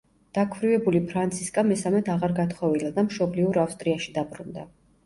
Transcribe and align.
დაქვრივებული 0.35 1.01
ფრანცისკა 1.11 1.65
მესამედ 1.73 2.09
აღარ 2.17 2.35
გათხოვილა 2.43 2.93
და 2.99 3.07
მშობლიურ 3.13 3.65
ავსტრიაში 3.67 4.19
დაბრუნდა. 4.21 4.69